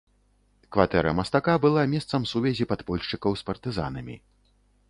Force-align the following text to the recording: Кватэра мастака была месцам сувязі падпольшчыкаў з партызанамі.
Кватэра 0.77 1.11
мастака 1.19 1.55
была 1.65 1.83
месцам 1.93 2.27
сувязі 2.31 2.67
падпольшчыкаў 2.73 3.31
з 3.43 3.49
партызанамі. 3.51 4.15